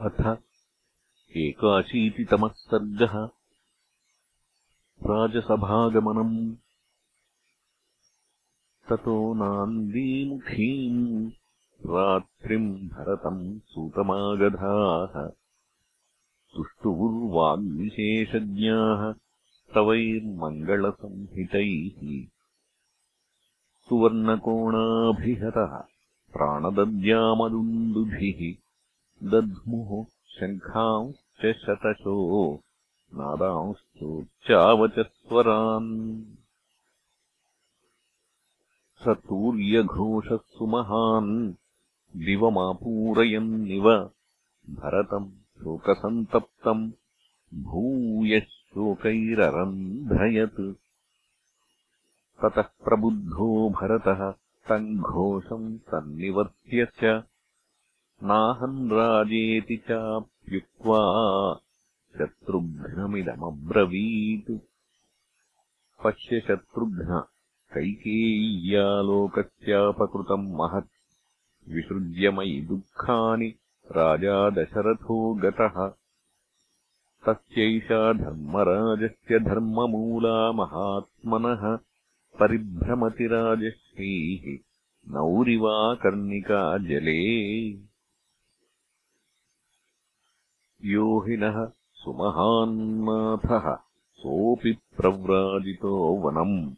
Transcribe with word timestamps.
अथ 0.00 0.36
एकाशीतितमः 1.36 2.48
सर्गः। 2.48 3.28
राजसभागमनम् 5.10 6.54
ततो 8.88 9.34
नान्दीमुखीम् 9.34 11.30
रात्रिम् 11.86 12.88
भरतम् 12.88 13.58
सूतमागधाः। 13.58 15.30
तुष्टुवुर्वाग्विशेषज्ञाः 16.56 19.14
स्तवैर्मङ्गलसंहितैः 19.46 22.28
सुवर्णकोणाभिहतः 23.88 25.82
प्राणदद्यामदुन्दुभिः 26.32 28.64
दध्मुः 29.22 29.90
शङ्खांश्च 30.36 31.42
शतशो 31.64 32.14
नादांश्चोच्चावचस्वरान् 33.18 35.92
स 39.02 39.14
तूर्यघोषः 39.28 40.42
सुमहान् 40.56 41.30
दिवमापूरयन्निव 42.24 43.86
भरतम् 44.80 45.30
शोकसन्तप्तम् 45.62 46.84
भूयः 47.70 48.50
शोकैररन्ध्रयत् 48.74 50.60
ततः 52.42 52.68
प्रबुद्धो 52.84 53.48
भरतः 53.80 54.20
तम् 54.68 54.94
घोषम् 55.12 55.68
सन्निवर्त्य 55.90 56.80
च 57.00 57.02
नाहम् 58.24 58.92
राजेति 58.92 59.76
चाप्युक्त्वा 59.76 61.00
शत्रुघ्नमिदमब्रवीत्। 62.18 64.58
पश्य 66.04 66.40
शत्रुघ्न 66.40 67.24
कैकेय्यालोकस्यापकृतम् 67.74 70.54
महत्। 70.54 70.88
विसृज्य 71.68 72.30
मयि 72.30 72.60
दुःखानि 72.60 73.54
राजा 73.96 74.50
दशरथो 74.50 75.34
गतः। 75.34 75.92
तस्यैषा 77.26 78.12
धर्मराजस्य 78.12 79.38
धर्ममूला 79.38 80.52
महात्मनः 80.52 81.78
परिभ्रमतिराजश्रीः 82.40 84.58
नौरिवा 85.12 85.94
कर्णिका 85.94 86.78
जले 86.78 87.72
यो 90.84 91.20
हि 91.20 91.36
नः 91.36 91.66
सुमहान्नाथः 91.92 93.76
सोऽपि 94.12 94.72
प्रव्राजितो 94.72 95.96
वनम्। 95.96 96.74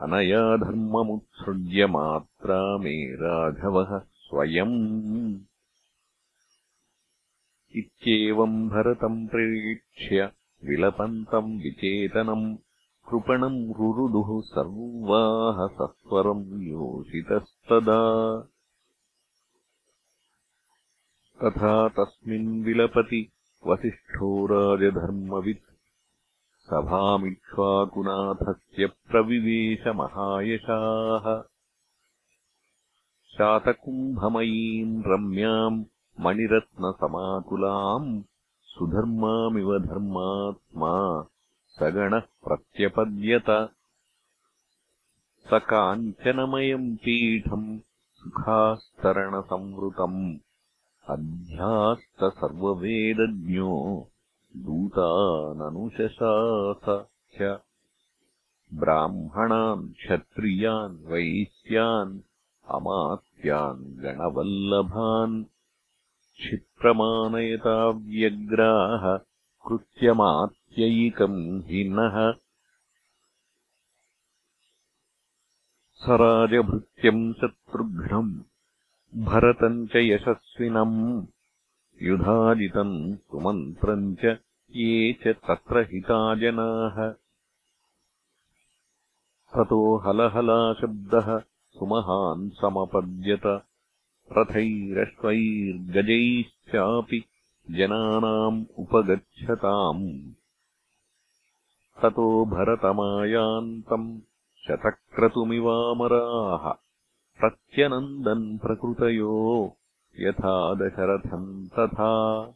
अनया 0.00 0.56
धर्ममुत्सृज्य 0.56 1.86
मात्रा 1.86 2.78
मे 2.78 3.14
राघवः 3.14 3.98
स्वयम्। 3.98 5.38
इत्येवम् 7.76 8.68
भरतम् 8.68 9.28
प्रेक्ष्य 9.28 10.32
विलपन्तम् 10.64 11.58
विचेतनम् 11.58 12.56
कृपणम् 13.10 13.72
रुरुदुः 13.72 14.40
सर्वाः 14.40 15.66
सत्वरम् 15.66 16.62
योषितस्तदा 16.62 18.00
तथा 21.44 21.88
तस्मिन् 21.88 22.64
विलपति 22.64 23.32
वसिष्ठो 23.66 24.46
राजधर्मवित्। 24.46 25.62
सभामिक्ष्वाकुनाथस्य 26.60 28.86
प्रविवेशमहायशाः। 28.86 31.42
शातकुम्भमयीम् 33.38 35.02
रम्याम् 35.06 35.84
मणिरत्नसमाकुलाम् 36.20 38.22
सुधर्मामिव 38.62 39.78
धर्मात्मा 39.78 41.26
सगणः 41.68 42.18
प्रत्यपद्यत। 42.18 43.70
स 45.46 45.50
काञ्चनमयम् 45.54 46.96
पीठम् 46.96 47.80
सुखास्तरणसंवृतम् 48.12 50.45
अध्यास्तसर्ववेदज्ञो 51.10 53.72
दूताननुशशास 54.56 57.06
च 57.36 57.58
ब्राह्मणान् 58.74 59.92
क्षत्रियान् 59.92 61.06
वैश्यान् 61.06 62.18
अमात्यान् 62.76 64.02
गणवल्लभान्। 64.02 65.44
क्षिप्रमाणयताव्यग्राः 66.40 69.04
कृत्यमात्यैकम् 69.68 71.62
स 76.02 76.08
राजभृत्यम् 76.08 77.34
शत्रुघ्नम् 77.34 78.32
भरतम् 79.16 79.86
च 79.86 79.96
यशस्विनम्। 79.96 81.26
युधाजितम् 82.02 83.16
सुमन्त्रम् 83.16 84.16
च 84.16 84.38
ये 84.70 85.12
च 85.12 85.28
तत्र 85.28 85.78
हिता 85.78 86.34
जनाः 86.34 87.14
ततो 89.54 89.96
हलहलाशब्दः 89.96 91.42
सुमहान् 91.78 92.50
समपद्यत। 92.50 93.62
रथैरश्वैर्गजैश्चापि 94.38 97.24
जनानाम् 97.70 98.64
उपगच्छताम्। 98.78 100.32
ततो 102.02 102.44
भरतमायान्तम् 102.44 104.20
शतक्रतुमिवामराः 104.68 106.85
प्रत्यनन्दन् 107.40 108.58
प्रकृतयो 108.58 109.76
यथा 110.20 110.74
दशरथम् 110.74 111.68
तथा। 111.68 112.46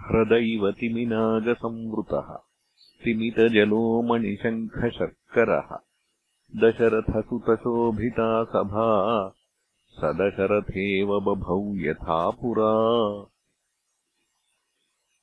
ह्रदैवतिमिनागसंवृतः 0.00 2.38
स्तिमितजलो 2.76 4.02
मणिशङ्खशर्करः 4.02 5.78
दशरथसुतशोभिता 6.56 8.44
सभा 8.44 9.32
स 9.88 10.00
दशरथेव 10.04 11.20
बभौ 11.20 11.76
यथा 11.76 12.30
पुरा। 12.30 13.26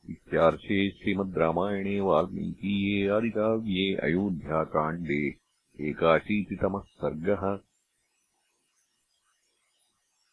इत्यार्षे 0.09 0.89
श्रीमद् 0.89 1.37
रामायणे 1.37 2.01
वाल्मीकीये 2.01 3.09
आदिकाव्ये 3.09 3.95
अयोध्याकाण्डे 3.95 5.41
एकाशीतितमः 5.79 6.81
सर्गः 7.01 7.43